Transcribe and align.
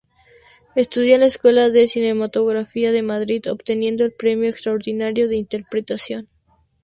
Estudió 0.75 1.13
en 1.13 1.19
la 1.19 1.27
Escuela 1.27 1.69
de 1.69 1.87
Cinematografía 1.87 2.91
de 2.91 3.03
Madrid, 3.03 3.43
obteniendo 3.51 4.03
el 4.03 4.11
Premio 4.11 4.49
Extraordinario 4.49 5.27
de 5.27 5.35
Interpretación. 5.35 6.27